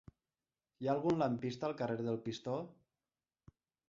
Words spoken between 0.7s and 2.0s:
Hi ha algun lampista al carrer